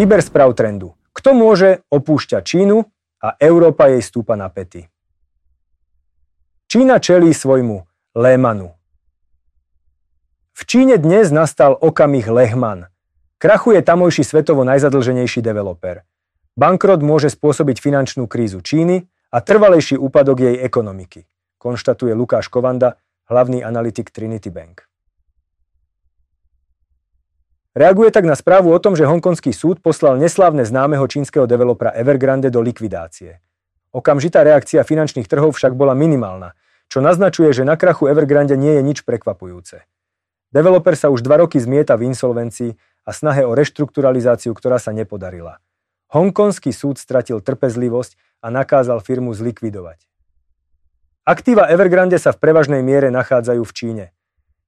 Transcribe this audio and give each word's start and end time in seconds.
Výber 0.00 0.24
správ 0.24 0.56
trendu. 0.58 0.96
Kto 1.14 1.36
môže 1.36 1.84
opúšťať 1.92 2.42
Čínu 2.42 2.82
a 3.20 3.36
Európa 3.36 3.92
jej 3.92 4.00
stúpa 4.00 4.32
na 4.34 4.48
pety. 4.48 4.88
Čína 6.66 7.02
čelí 7.02 7.34
svojmu 7.34 7.84
Lehmanu. 8.16 8.72
V 10.56 10.62
Číne 10.66 10.96
dnes 11.00 11.28
nastal 11.34 11.76
okamih 11.78 12.26
Lehman. 12.26 12.89
Krachuje 13.40 13.80
tamojší 13.80 14.20
svetovo 14.20 14.68
najzadlženejší 14.68 15.40
developer. 15.40 16.04
Bankrot 16.60 17.00
môže 17.00 17.32
spôsobiť 17.32 17.80
finančnú 17.80 18.28
krízu 18.28 18.60
Číny 18.60 19.08
a 19.32 19.40
trvalejší 19.40 19.96
úpadok 19.96 20.44
jej 20.44 20.60
ekonomiky, 20.60 21.24
konštatuje 21.56 22.12
Lukáš 22.12 22.52
Kovanda, 22.52 23.00
hlavný 23.32 23.64
analytik 23.64 24.12
Trinity 24.12 24.52
Bank. 24.52 24.84
Reaguje 27.72 28.12
tak 28.12 28.28
na 28.28 28.36
správu 28.36 28.76
o 28.76 28.82
tom, 28.82 28.92
že 28.92 29.08
hongkonský 29.08 29.56
súd 29.56 29.80
poslal 29.80 30.20
neslávne 30.20 30.68
známeho 30.68 31.08
čínskeho 31.08 31.48
developera 31.48 31.96
Evergrande 31.96 32.52
do 32.52 32.60
likvidácie. 32.60 33.40
Okamžitá 33.96 34.44
reakcia 34.44 34.84
finančných 34.84 35.24
trhov 35.24 35.56
však 35.56 35.72
bola 35.72 35.96
minimálna, 35.96 36.52
čo 36.92 37.00
naznačuje, 37.00 37.56
že 37.56 37.64
na 37.64 37.80
krachu 37.80 38.04
Evergrande 38.04 38.60
nie 38.60 38.76
je 38.76 38.82
nič 38.84 39.00
prekvapujúce. 39.08 39.88
Developer 40.50 40.98
sa 40.98 41.14
už 41.14 41.22
dva 41.22 41.40
roky 41.40 41.62
zmieta 41.62 41.94
v 41.94 42.10
insolvencii 42.10 42.74
a 43.04 43.10
snahe 43.10 43.42
o 43.46 43.56
reštrukturalizáciu, 43.56 44.52
ktorá 44.52 44.76
sa 44.80 44.94
nepodarila. 44.94 45.60
Hongkonský 46.10 46.74
súd 46.74 46.98
stratil 46.98 47.38
trpezlivosť 47.40 48.42
a 48.44 48.50
nakázal 48.50 49.00
firmu 49.04 49.30
zlikvidovať. 49.36 50.04
Aktíva 51.24 51.70
Evergrande 51.70 52.18
sa 52.18 52.34
v 52.34 52.40
prevažnej 52.42 52.82
miere 52.82 53.12
nachádzajú 53.14 53.62
v 53.62 53.74
Číne– 53.76 54.06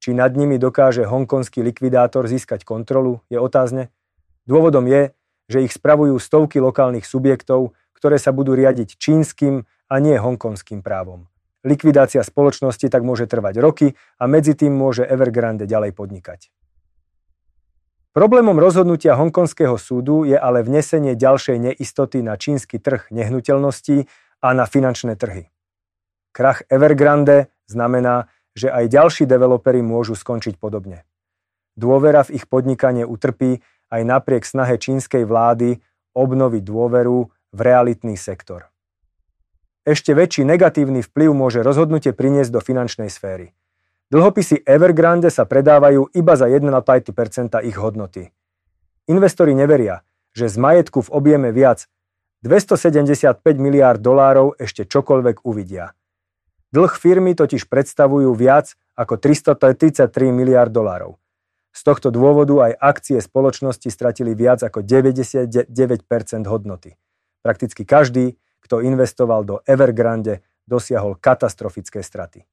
či 0.02 0.10
nad 0.18 0.34
nimi 0.34 0.58
dokáže 0.58 1.06
hongkonský 1.06 1.62
likvidátor 1.62 2.26
získať 2.26 2.66
kontrolu, 2.66 3.22
je 3.30 3.38
otázne. 3.38 3.94
Dôvodom 4.50 4.82
je, 4.90 5.14
že 5.46 5.62
ich 5.62 5.70
spravujú 5.70 6.18
stovky 6.18 6.58
lokálnych 6.58 7.06
subjektov, 7.06 7.78
ktoré 7.94 8.18
sa 8.18 8.34
budú 8.34 8.58
riadiť 8.58 8.98
čínskym 8.98 9.62
a 9.62 9.94
nie 10.02 10.18
hongkonským 10.18 10.82
právom. 10.82 11.30
Likvidácia 11.62 12.18
spoločnosti 12.26 12.90
tak 12.90 13.06
môže 13.06 13.30
trvať 13.30 13.62
roky 13.62 13.94
a 14.18 14.26
medzi 14.26 14.58
tým 14.58 14.74
môže 14.74 15.06
Evergrande 15.06 15.70
ďalej 15.70 15.94
podnikať. 15.94 16.50
Problémom 18.12 18.60
rozhodnutia 18.60 19.16
hongkonského 19.16 19.80
súdu 19.80 20.28
je 20.28 20.36
ale 20.36 20.60
vnesenie 20.60 21.16
ďalšej 21.16 21.56
neistoty 21.72 22.20
na 22.20 22.36
čínsky 22.36 22.76
trh 22.76 23.08
nehnuteľností 23.08 24.04
a 24.44 24.48
na 24.52 24.68
finančné 24.68 25.16
trhy. 25.16 25.48
Krach 26.36 26.60
Evergrande 26.68 27.48
znamená, 27.64 28.28
že 28.52 28.68
aj 28.68 28.92
ďalší 28.92 29.24
developeri 29.24 29.80
môžu 29.80 30.12
skončiť 30.12 30.60
podobne. 30.60 31.08
Dôvera 31.72 32.20
v 32.28 32.36
ich 32.36 32.44
podnikanie 32.52 33.08
utrpí 33.08 33.64
aj 33.88 34.02
napriek 34.04 34.44
snahe 34.44 34.76
čínskej 34.76 35.24
vlády 35.24 35.80
obnoviť 36.12 36.62
dôveru 36.68 37.32
v 37.32 37.60
realitný 37.64 38.20
sektor. 38.20 38.68
Ešte 39.88 40.12
väčší 40.12 40.44
negatívny 40.44 41.00
vplyv 41.00 41.32
môže 41.32 41.64
rozhodnutie 41.64 42.12
priniesť 42.12 42.52
do 42.52 42.60
finančnej 42.60 43.08
sféry. 43.08 43.56
Dlhopisy 44.12 44.60
Evergrande 44.68 45.32
sa 45.32 45.48
predávajú 45.48 46.12
iba 46.12 46.36
za 46.36 46.44
1,5% 46.44 47.64
ich 47.64 47.80
hodnoty. 47.80 48.28
Investori 49.08 49.56
neveria, 49.56 50.04
že 50.36 50.52
z 50.52 50.60
majetku 50.60 51.00
v 51.00 51.12
objeme 51.16 51.48
viac 51.48 51.88
275 52.44 53.40
miliárd 53.56 54.04
dolárov 54.04 54.60
ešte 54.60 54.84
čokoľvek 54.84 55.48
uvidia– 55.48 55.96
Dlh 56.72 56.88
firmy 56.96 57.36
totiž 57.36 57.68
predstavujú 57.68 58.32
viac 58.32 58.72
ako 58.96 59.20
333 59.20 60.08
miliard 60.32 60.72
dolárov. 60.72 61.20
Z 61.68 61.84
tohto 61.84 62.08
dôvodu 62.08 62.64
aj 62.64 62.72
akcie 62.80 63.20
spoločnosti 63.20 63.92
stratili 63.92 64.32
viac 64.32 64.64
ako 64.64 64.80
99% 64.80 65.68
hodnoty. 66.48 66.96
Prakticky 67.44 67.84
každý, 67.84 68.40
kto 68.64 68.80
investoval 68.80 69.44
do 69.44 69.60
Evergrande, 69.68 70.40
dosiahol 70.64 71.20
katastrofické 71.20 72.00
straty. 72.00 72.48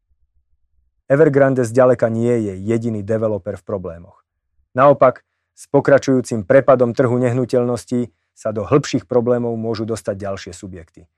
Evergrande 1.09 1.65
zďaleka 1.65 2.05
nie 2.13 2.37
je 2.45 2.53
jediný 2.61 3.01
developer 3.01 3.57
v 3.57 3.65
problémoch. 3.65 4.21
Naopak, 4.77 5.25
s 5.57 5.65
pokračujúcim 5.73 6.45
prepadom 6.45 6.93
trhu 6.93 7.17
nehnuteľností 7.17 8.13
sa 8.37 8.53
do 8.53 8.63
hĺbších 8.63 9.09
problémov 9.09 9.57
môžu 9.57 9.83
dostať 9.89 10.15
ďalšie 10.15 10.51
subjekty. 10.53 11.09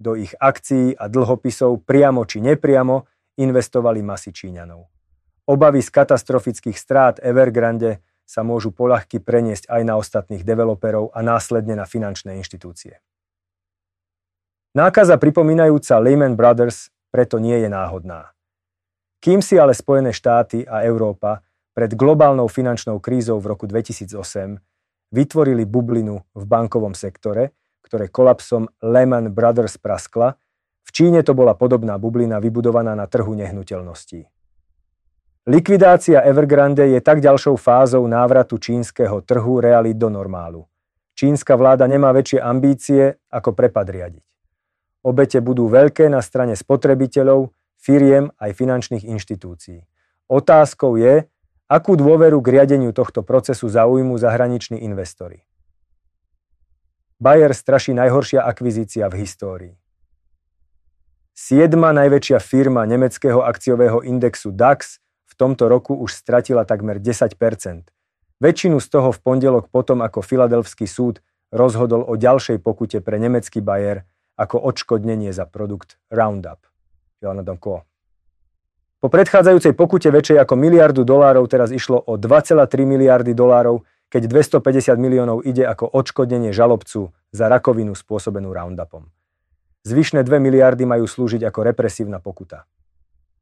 Do 0.00 0.16
ich 0.16 0.32
akcií 0.34 0.96
a 0.96 1.06
dlhopisov 1.06 1.84
priamo 1.84 2.24
či 2.24 2.40
nepriamo 2.42 3.06
investovali 3.38 4.00
masy 4.02 4.32
Číňanov. 4.32 4.88
Obavy 5.46 5.84
z 5.84 5.94
katastrofických 5.94 6.74
strát 6.74 7.22
Evergrande 7.22 8.02
sa 8.26 8.42
môžu 8.42 8.74
poľahky 8.74 9.22
preniesť 9.22 9.70
aj 9.70 9.82
na 9.86 9.94
ostatných 9.94 10.42
developerov 10.42 11.14
a 11.14 11.22
následne 11.22 11.78
na 11.78 11.86
finančné 11.86 12.34
inštitúcie. 12.42 12.98
Nákaza 14.74 15.16
pripomínajúca 15.16 16.02
Lehman 16.02 16.34
Brothers 16.34 16.90
preto 17.14 17.40
nie 17.40 17.56
je 17.62 17.68
náhodná. 17.70 18.35
Kým 19.20 19.40
si 19.42 19.56
ale 19.56 19.72
Spojené 19.74 20.12
štáty 20.12 20.62
a 20.64 20.84
Európa 20.84 21.42
pred 21.76 21.92
globálnou 21.92 22.48
finančnou 22.48 23.00
krízou 23.00 23.36
v 23.40 23.52
roku 23.52 23.68
2008 23.68 24.16
vytvorili 25.12 25.64
bublinu 25.68 26.24
v 26.34 26.44
bankovom 26.44 26.96
sektore, 26.96 27.52
ktoré 27.84 28.10
kolapsom 28.10 28.66
Lehman 28.82 29.30
Brothers 29.30 29.78
praskla, 29.78 30.34
v 30.86 30.90
Číne 30.94 31.20
to 31.26 31.34
bola 31.34 31.58
podobná 31.58 31.98
bublina 31.98 32.38
vybudovaná 32.38 32.94
na 32.94 33.10
trhu 33.10 33.34
nehnuteľností. 33.34 34.22
Likvidácia 35.46 36.26
Evergrande 36.26 36.90
je 36.90 36.98
tak 36.98 37.22
ďalšou 37.22 37.54
fázou 37.54 38.02
návratu 38.10 38.58
čínskeho 38.58 39.22
trhu 39.22 39.62
realít 39.62 39.94
do 39.94 40.10
normálu. 40.10 40.66
Čínska 41.14 41.54
vláda 41.54 41.86
nemá 41.86 42.10
väčšie 42.10 42.42
ambície, 42.42 43.14
ako 43.30 43.54
prepad 43.54 43.86
riadiť. 43.86 44.26
Obete 45.06 45.38
budú 45.38 45.70
veľké 45.70 46.10
na 46.10 46.18
strane 46.18 46.58
spotrebiteľov, 46.58 47.54
firiem 47.86 48.34
aj 48.42 48.50
finančných 48.58 49.06
inštitúcií. 49.06 49.86
Otázkou 50.26 50.98
je, 50.98 51.30
akú 51.70 51.94
dôveru 51.94 52.42
k 52.42 52.58
riadeniu 52.58 52.90
tohto 52.90 53.22
procesu 53.22 53.70
zaujmú 53.70 54.18
zahraniční 54.18 54.82
investori. 54.82 55.46
Bayer 57.22 57.54
straší 57.54 57.94
najhoršia 57.94 58.42
akvizícia 58.42 59.06
v 59.06 59.22
histórii. 59.22 59.74
Siedma 61.30 61.94
najväčšia 61.94 62.42
firma 62.42 62.82
nemeckého 62.90 63.46
akciového 63.46 64.02
indexu 64.02 64.50
DAX 64.50 64.98
v 65.30 65.32
tomto 65.38 65.70
roku 65.70 65.94
už 65.94 66.10
stratila 66.10 66.66
takmer 66.66 66.98
10% 66.98 67.38
Väčšinu 68.36 68.84
z 68.84 68.88
toho 68.92 69.16
v 69.16 69.18
pondelok 69.24 69.72
potom, 69.72 70.04
ako 70.04 70.20
Filadelfský 70.20 70.84
súd 70.84 71.24
rozhodol 71.48 72.04
o 72.04 72.20
ďalšej 72.20 72.60
pokute 72.60 73.00
pre 73.00 73.16
nemecký 73.16 73.64
Bayer 73.64 74.04
ako 74.36 74.60
odškodnenie 74.60 75.32
za 75.32 75.48
produkt 75.48 75.96
Roundup. 76.12 76.60
Po 78.96 79.08
predchádzajúcej 79.12 79.76
pokute 79.76 80.08
väčšej 80.08 80.42
ako 80.42 80.54
miliardu 80.56 81.02
dolárov 81.04 81.46
teraz 81.46 81.70
išlo 81.70 82.00
o 82.00 82.16
2,3 82.16 82.66
miliardy 82.86 83.36
dolárov, 83.36 83.84
keď 84.08 84.22
250 84.58 84.96
miliónov 84.96 85.42
ide 85.42 85.66
ako 85.66 85.90
odškodnenie 85.90 86.54
žalobcu 86.54 87.10
za 87.34 87.46
rakovinu 87.50 87.92
spôsobenú 87.92 88.54
Roundupom. 88.54 89.10
Zvyšné 89.86 90.26
2 90.26 90.42
miliardy 90.42 90.82
majú 90.82 91.06
slúžiť 91.06 91.46
ako 91.46 91.60
represívna 91.70 92.18
pokuta. 92.18 92.66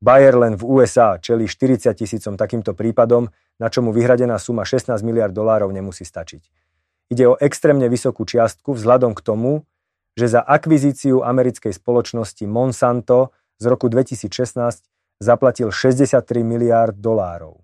Bayer 0.04 0.36
len 0.36 0.60
v 0.60 0.64
USA 0.68 1.16
čeli 1.16 1.48
40 1.48 1.88
tisícom 1.96 2.36
takýmto 2.36 2.76
prípadom, 2.76 3.32
na 3.56 3.72
čomu 3.72 3.94
vyhradená 3.94 4.36
suma 4.36 4.68
16 4.68 5.00
miliard 5.00 5.32
dolárov 5.32 5.72
nemusí 5.72 6.04
stačiť. 6.04 6.42
Ide 7.08 7.24
o 7.24 7.38
extrémne 7.40 7.88
vysokú 7.88 8.28
čiastku 8.28 8.76
vzhľadom 8.76 9.16
k 9.16 9.24
tomu, 9.24 9.64
že 10.12 10.28
za 10.28 10.44
akvizíciu 10.44 11.24
americkej 11.24 11.72
spoločnosti 11.72 12.44
Monsanto 12.44 13.32
z 13.58 13.64
roku 13.66 13.88
2016 13.88 14.82
zaplatil 15.20 15.70
63 15.70 16.42
miliárd 16.42 16.96
dolárov. 16.96 17.60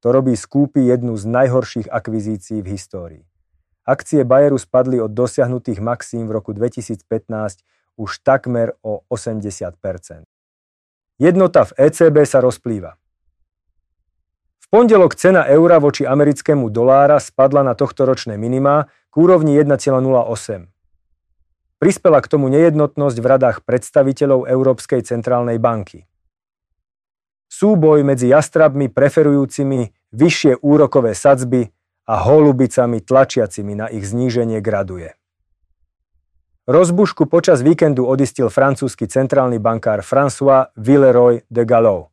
To 0.00 0.08
robí 0.12 0.36
skúpy 0.36 0.86
jednu 0.86 1.16
z 1.16 1.24
najhorších 1.26 1.88
akvizícií 1.90 2.62
v 2.62 2.78
histórii. 2.78 3.24
Akcie 3.86 4.26
Bayeru 4.26 4.58
spadli 4.58 5.00
od 5.00 5.10
dosiahnutých 5.10 5.78
maxím 5.78 6.26
v 6.26 6.42
roku 6.42 6.52
2015 6.52 7.06
už 7.96 8.10
takmer 8.22 8.74
o 8.82 9.00
80 9.08 9.46
Jednota 11.16 11.64
v 11.64 11.72
ECB 11.80 12.16
sa 12.28 12.44
rozplýva. 12.44 13.00
V 14.60 14.66
pondelok 14.68 15.14
cena 15.14 15.46
eura 15.48 15.78
voči 15.80 16.04
americkému 16.04 16.68
dolára 16.68 17.16
spadla 17.22 17.62
na 17.62 17.72
tohtoročné 17.72 18.36
minima 18.36 18.90
k 19.08 19.14
úrovni 19.16 19.56
1,08. 19.56 20.75
Prispela 21.76 22.24
k 22.24 22.30
tomu 22.32 22.48
nejednotnosť 22.48 23.16
v 23.20 23.26
radách 23.26 23.58
predstaviteľov 23.68 24.48
Európskej 24.48 25.04
centrálnej 25.04 25.60
banky. 25.60 26.08
Súboj 27.52 28.00
medzi 28.00 28.32
jastrabmi 28.32 28.88
preferujúcimi 28.88 29.92
vyššie 30.12 30.64
úrokové 30.64 31.12
sadzby 31.12 31.68
a 32.08 32.14
holubicami 32.24 33.04
tlačiacimi 33.04 33.76
na 33.76 33.86
ich 33.92 34.08
zníženie 34.08 34.64
graduje. 34.64 35.14
Rozbušku 36.66 37.30
počas 37.30 37.62
víkendu 37.62 38.08
odistil 38.08 38.50
francúzsky 38.50 39.06
centrálny 39.06 39.62
bankár 39.62 40.02
François 40.02 40.74
Villeroy 40.74 41.46
de 41.46 41.62
Gallo, 41.62 42.10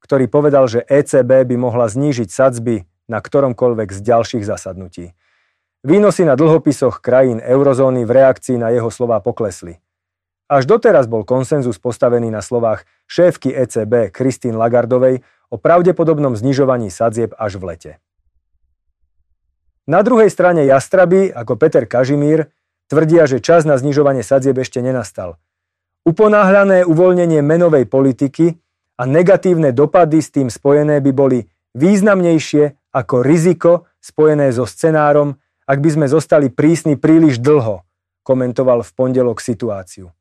ktorý 0.00 0.24
povedal, 0.30 0.64
že 0.70 0.86
ECB 0.88 1.44
by 1.44 1.56
mohla 1.60 1.84
znížiť 1.90 2.30
sadzby 2.32 2.88
na 3.10 3.18
ktoromkoľvek 3.18 3.90
z 3.90 4.00
ďalších 4.06 4.46
zasadnutí. 4.46 5.12
Výnosy 5.80 6.28
na 6.28 6.36
dlhopisoch 6.36 7.00
krajín 7.00 7.40
eurozóny 7.40 8.04
v 8.04 8.12
reakcii 8.12 8.60
na 8.60 8.68
jeho 8.68 8.92
slová 8.92 9.16
poklesli. 9.24 9.80
Až 10.44 10.68
doteraz 10.68 11.08
bol 11.08 11.24
konsenzus 11.24 11.80
postavený 11.80 12.28
na 12.28 12.44
slovách 12.44 12.84
šéfky 13.08 13.48
ECB 13.48 14.12
Christine 14.12 14.60
Lagardovej 14.60 15.24
o 15.48 15.56
pravdepodobnom 15.56 16.36
znižovaní 16.36 16.92
sadzieb 16.92 17.32
až 17.32 17.56
v 17.56 17.64
lete. 17.64 17.92
Na 19.88 20.04
druhej 20.04 20.28
strane 20.28 20.68
jastraby, 20.68 21.32
ako 21.32 21.56
Peter 21.56 21.88
Kažimír, 21.88 22.52
tvrdia, 22.92 23.24
že 23.24 23.40
čas 23.40 23.64
na 23.64 23.80
znižovanie 23.80 24.20
sadzieb 24.20 24.60
ešte 24.60 24.84
nenastal. 24.84 25.40
Uponáhľané 26.04 26.84
uvoľnenie 26.84 27.40
menovej 27.40 27.88
politiky 27.88 28.60
a 29.00 29.08
negatívne 29.08 29.72
dopady 29.72 30.20
s 30.20 30.28
tým 30.28 30.52
spojené 30.52 31.00
by 31.00 31.12
boli 31.16 31.48
významnejšie 31.72 32.92
ako 32.92 33.24
riziko 33.24 33.88
spojené 34.04 34.52
so 34.52 34.68
scenárom, 34.68 35.40
ak 35.66 35.78
by 35.80 35.90
sme 35.90 36.06
zostali 36.06 36.48
prísni 36.48 36.94
príliš 36.96 37.40
dlho, 37.40 37.82
komentoval 38.22 38.84
v 38.84 38.90
pondelok 38.94 39.40
situáciu. 39.42 40.12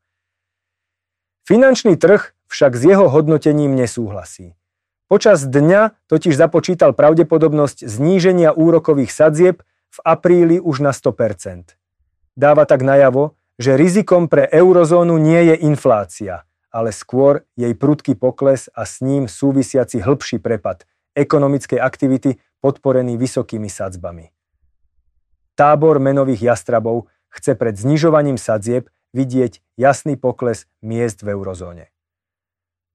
Finančný 1.45 1.97
trh 1.99 2.33
však 2.47 2.77
s 2.77 2.81
jeho 2.85 3.09
hodnotením 3.09 3.75
nesúhlasí. 3.75 4.57
Počas 5.09 5.41
dňa 5.45 5.97
totiž 6.05 6.37
započítal 6.37 6.93
pravdepodobnosť 6.93 7.85
zníženia 7.85 8.53
úrokových 8.53 9.09
sadzieb 9.09 9.65
v 9.89 9.99
apríli 10.05 10.61
už 10.61 10.85
na 10.85 10.93
100% 10.93 11.79
dáva 12.39 12.63
tak 12.63 12.87
najavo, 12.87 13.35
že 13.59 13.75
rizikom 13.75 14.31
pre 14.31 14.47
eurozónu 14.47 15.19
nie 15.19 15.51
je 15.51 15.55
inflácia, 15.67 16.47
ale 16.71 16.95
skôr 16.95 17.43
jej 17.59 17.75
prudký 17.75 18.15
pokles 18.15 18.71
a 18.71 18.87
s 18.87 19.03
ním 19.03 19.27
súvisiaci 19.27 19.99
hĺbší 19.99 20.39
prepad 20.39 20.87
ekonomickej 21.19 21.83
aktivity 21.83 22.39
podporený 22.63 23.19
vysokými 23.19 23.67
sadzbami. 23.67 24.31
Tábor 25.59 25.99
menových 25.99 26.55
jastrabov 26.55 27.11
chce 27.27 27.51
pred 27.59 27.75
znižovaním 27.75 28.39
sadzieb 28.39 28.87
vidieť 29.11 29.59
jasný 29.75 30.15
pokles 30.15 30.71
miest 30.79 31.19
v 31.19 31.35
eurozóne. 31.35 31.91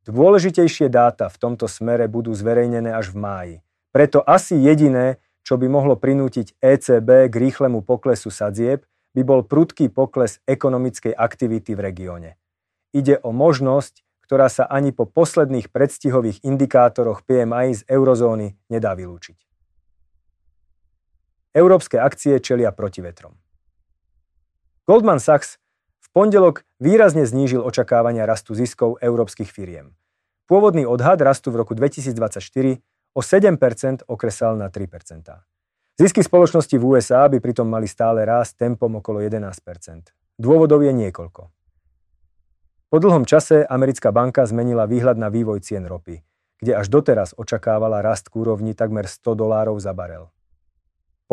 Dôležitejšie 0.09 0.89
dáta 0.89 1.29
v 1.29 1.37
tomto 1.37 1.69
smere 1.69 2.09
budú 2.09 2.33
zverejnené 2.33 2.89
až 2.97 3.13
v 3.13 3.21
máji. 3.21 3.57
Preto 3.93 4.25
asi 4.25 4.57
jediné, 4.57 5.21
čo 5.45 5.61
by 5.61 5.69
mohlo 5.69 5.93
prinútiť 6.01 6.57
ECB 6.57 7.29
k 7.29 7.35
rýchlemu 7.37 7.85
poklesu 7.85 8.33
sadzieb, 8.33 8.89
by 9.13 9.23
bol 9.29 9.45
prudký 9.45 9.93
pokles 9.93 10.41
ekonomickej 10.49 11.13
aktivity 11.13 11.77
v 11.77 11.85
regióne. 11.85 12.31
Ide 12.97 13.21
o 13.21 13.29
možnosť, 13.37 14.25
ktorá 14.25 14.49
sa 14.49 14.65
ani 14.65 14.97
po 14.97 15.05
posledných 15.05 15.69
predstihových 15.69 16.41
indikátoroch 16.41 17.29
PMI 17.29 17.77
z 17.77 17.85
eurozóny 17.93 18.57
nedá 18.73 18.97
vylúčiť. 18.97 19.54
Európske 21.55 22.03
akcie 22.03 22.43
čelia 22.43 22.75
protivetrom. 22.75 23.39
Goldman 24.91 25.23
Sachs 25.23 25.63
v 26.03 26.09
pondelok 26.11 26.67
výrazne 26.83 27.23
znížil 27.23 27.63
očakávania 27.63 28.27
rastu 28.27 28.59
ziskov 28.59 28.99
európskych 28.99 29.55
firiem. 29.55 29.95
Pôvodný 30.51 30.83
odhad 30.83 31.23
rastu 31.23 31.55
v 31.55 31.63
roku 31.63 31.79
2024 31.79 32.83
o 33.15 33.21
7% 33.23 34.03
okresal 34.11 34.59
na 34.59 34.67
3%. 34.67 35.31
Zisky 35.95 36.27
spoločnosti 36.27 36.75
v 36.75 36.83
USA 36.83 37.23
by 37.31 37.39
pritom 37.39 37.71
mali 37.71 37.87
stále 37.87 38.27
rásť 38.27 38.67
tempom 38.67 38.91
okolo 38.99 39.23
11 39.23 39.39
Dôvodov 40.35 40.83
je 40.83 40.91
niekoľko. 40.91 41.43
Po 42.91 42.97
dlhom 42.99 43.23
čase 43.23 43.63
americká 43.63 44.11
banka 44.11 44.43
zmenila 44.43 44.91
výhľad 44.91 45.23
na 45.23 45.31
vývoj 45.31 45.63
cien 45.63 45.87
ropy, 45.87 46.19
kde 46.59 46.73
až 46.75 46.91
doteraz 46.91 47.31
očakávala 47.39 48.03
rast 48.03 48.27
k 48.27 48.43
úrovni 48.43 48.75
takmer 48.75 49.07
100 49.07 49.39
dolárov 49.39 49.79
za 49.79 49.95
barel. 49.95 50.34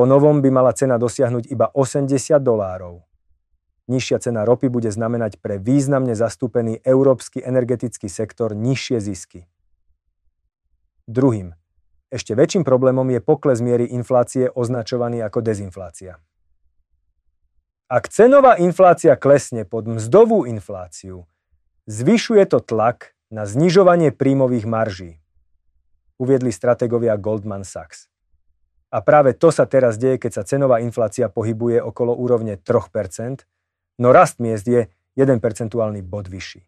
Po 0.01 0.09
novom 0.09 0.41
by 0.41 0.49
mala 0.49 0.73
cena 0.73 0.97
dosiahnuť 0.97 1.45
iba 1.53 1.69
80 1.77 2.09
dolárov. 2.41 3.05
Nižšia 3.85 4.17
cena 4.17 4.41
ropy 4.49 4.65
bude 4.65 4.89
znamenať 4.89 5.37
pre 5.37 5.61
významne 5.61 6.17
zastúpený 6.17 6.81
európsky 6.81 7.37
energetický 7.37 8.09
sektor 8.09 8.57
nižšie 8.57 8.97
zisky. 8.97 9.45
Druhým, 11.05 11.53
ešte 12.09 12.33
väčším 12.33 12.65
problémom 12.65 13.05
je 13.13 13.21
pokles 13.21 13.61
miery 13.61 13.93
inflácie 13.93 14.49
označovaný 14.49 15.21
ako 15.21 15.45
dezinflácia. 15.45 16.17
Ak 17.85 18.09
cenová 18.09 18.57
inflácia 18.57 19.13
klesne 19.13 19.69
pod 19.69 19.85
mzdovú 19.85 20.49
infláciu, 20.49 21.29
zvyšuje 21.85 22.49
to 22.49 22.57
tlak 22.57 23.13
na 23.29 23.45
znižovanie 23.45 24.09
príjmových 24.09 24.65
marží, 24.65 25.11
uviedli 26.17 26.49
strategovia 26.49 27.21
Goldman 27.21 27.61
Sachs. 27.61 28.10
A 28.91 28.99
práve 28.99 29.31
to 29.39 29.55
sa 29.55 29.63
teraz 29.63 29.95
deje, 29.95 30.19
keď 30.19 30.31
sa 30.41 30.43
cenová 30.43 30.83
inflácia 30.83 31.31
pohybuje 31.31 31.79
okolo 31.79 32.11
úrovne 32.11 32.59
3%, 32.59 33.47
no 34.03 34.11
rast 34.11 34.43
miest 34.43 34.67
je 34.67 34.91
1 35.15 35.39
percentuálny 35.39 36.03
bod 36.03 36.27
vyšší. 36.27 36.67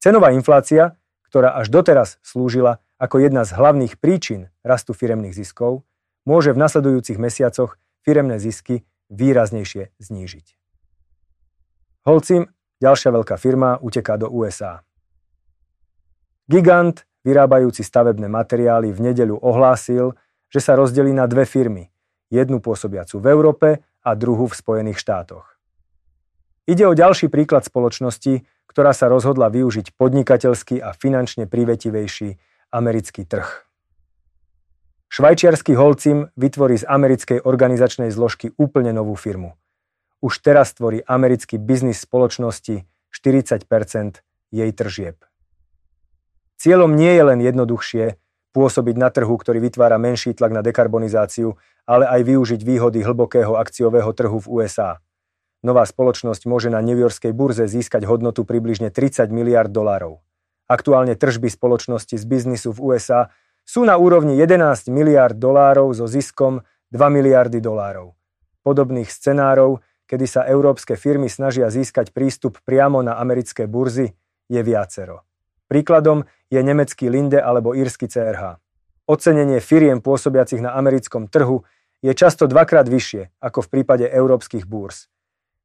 Cenová 0.00 0.36
inflácia, 0.36 1.00
ktorá 1.32 1.56
až 1.56 1.72
doteraz 1.72 2.20
slúžila 2.20 2.84
ako 3.00 3.24
jedna 3.24 3.48
z 3.48 3.56
hlavných 3.56 3.96
príčin 3.96 4.52
rastu 4.60 4.92
firemných 4.92 5.32
ziskov, 5.32 5.88
môže 6.28 6.52
v 6.52 6.60
nasledujúcich 6.60 7.16
mesiacoch 7.16 7.80
firemné 8.04 8.36
zisky 8.36 8.84
výraznejšie 9.08 9.96
znížiť. 9.96 10.46
Holcim, 12.04 12.48
ďalšia 12.80 13.10
veľká 13.12 13.36
firma, 13.40 13.80
uteká 13.80 14.16
do 14.20 14.28
USA. 14.28 14.84
Gigant, 16.48 17.04
vyrábajúci 17.24 17.84
stavebné 17.84 18.28
materiály, 18.28 18.92
v 18.92 19.00
nedeľu 19.12 19.36
ohlásil, 19.40 20.16
že 20.50 20.60
sa 20.60 20.74
rozdelí 20.74 21.14
na 21.14 21.30
dve 21.30 21.46
firmy, 21.46 21.88
jednu 22.28 22.58
pôsobiacu 22.58 23.22
v 23.22 23.26
Európe 23.30 23.68
a 24.02 24.10
druhú 24.18 24.50
v 24.50 24.58
Spojených 24.58 24.98
štátoch. 24.98 25.56
Ide 26.66 26.86
o 26.86 26.94
ďalší 26.94 27.30
príklad 27.30 27.66
spoločnosti, 27.66 28.44
ktorá 28.70 28.94
sa 28.94 29.10
rozhodla 29.10 29.50
využiť 29.50 29.98
podnikateľský 29.98 30.78
a 30.78 30.94
finančne 30.94 31.50
privetivejší 31.50 32.38
americký 32.70 33.26
trh. 33.26 33.66
Švajčiarsky 35.10 35.74
Holcim 35.74 36.30
vytvorí 36.38 36.78
z 36.78 36.86
americkej 36.86 37.42
organizačnej 37.42 38.14
zložky 38.14 38.54
úplne 38.54 38.94
novú 38.94 39.18
firmu. 39.18 39.58
Už 40.22 40.38
teraz 40.38 40.70
tvorí 40.70 41.02
americký 41.02 41.58
biznis 41.58 41.98
spoločnosti 42.06 42.86
40 43.10 44.22
jej 44.54 44.70
tržieb. 44.70 45.18
Cieľom 46.62 46.94
nie 46.94 47.10
je 47.10 47.22
len 47.26 47.42
jednoduchšie 47.42 48.14
pôsobiť 48.50 48.96
na 48.98 49.08
trhu, 49.10 49.34
ktorý 49.34 49.62
vytvára 49.62 49.98
menší 49.98 50.34
tlak 50.34 50.50
na 50.50 50.62
dekarbonizáciu, 50.62 51.54
ale 51.86 52.06
aj 52.06 52.20
využiť 52.26 52.60
výhody 52.62 53.02
hlbokého 53.02 53.58
akciového 53.58 54.10
trhu 54.14 54.38
v 54.42 54.46
USA. 54.50 54.98
Nová 55.60 55.84
spoločnosť 55.84 56.48
môže 56.48 56.72
na 56.72 56.80
newyorskej 56.80 57.36
burze 57.36 57.68
získať 57.68 58.08
hodnotu 58.08 58.48
približne 58.48 58.88
30 58.88 59.28
miliard 59.28 59.68
dolárov. 59.68 60.24
Aktuálne 60.70 61.18
tržby 61.18 61.50
spoločnosti 61.50 62.16
z 62.16 62.24
biznisu 62.24 62.72
v 62.72 62.94
USA 62.94 63.28
sú 63.66 63.84
na 63.84 64.00
úrovni 64.00 64.38
11 64.40 64.88
miliard 64.88 65.36
dolárov 65.36 65.92
so 65.92 66.08
ziskom 66.08 66.64
2 66.90 66.98
miliardy 67.10 67.60
dolárov. 67.60 68.16
Podobných 68.64 69.10
scenárov, 69.10 69.84
kedy 70.08 70.26
sa 70.26 70.42
európske 70.48 70.96
firmy 70.96 71.30
snažia 71.30 71.68
získať 71.68 72.10
prístup 72.10 72.58
priamo 72.64 73.04
na 73.04 73.20
americké 73.20 73.68
burzy, 73.68 74.16
je 74.50 74.60
viacero. 74.64 75.22
Príkladom 75.70 76.26
je 76.50 76.60
nemecký 76.60 77.06
Linde 77.06 77.38
alebo 77.38 77.72
írsky 77.78 78.10
CRH. 78.10 78.58
Ocenenie 79.06 79.62
firiem 79.62 80.02
pôsobiacich 80.02 80.58
na 80.58 80.74
americkom 80.74 81.30
trhu 81.30 81.62
je 82.02 82.12
často 82.14 82.50
dvakrát 82.50 82.90
vyššie 82.90 83.30
ako 83.38 83.66
v 83.66 83.70
prípade 83.70 84.06
európskych 84.10 84.66
búrz. 84.66 85.06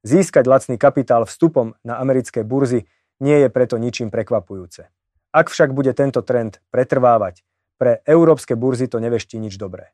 Získať 0.05 0.45
lacný 0.45 0.77
kapitál 0.77 1.25
vstupom 1.25 1.73
na 1.81 1.97
americké 1.97 2.45
burzy 2.45 2.85
nie 3.17 3.41
je 3.41 3.49
preto 3.49 3.81
ničím 3.81 4.13
prekvapujúce. 4.13 4.85
Ak 5.33 5.49
však 5.49 5.73
bude 5.73 5.91
tento 5.97 6.21
trend 6.21 6.61
pretrvávať, 6.69 7.41
pre 7.75 7.99
európske 8.07 8.55
burzy 8.55 8.87
to 8.87 9.01
nevešti 9.03 9.35
nič 9.35 9.59
dobré. 9.59 9.91